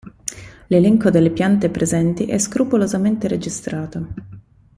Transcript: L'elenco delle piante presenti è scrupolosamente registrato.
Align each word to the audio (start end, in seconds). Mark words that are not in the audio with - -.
L'elenco 0.65 1.11
delle 1.11 1.29
piante 1.29 1.69
presenti 1.69 2.25
è 2.25 2.39
scrupolosamente 2.39 3.27
registrato. 3.27 4.07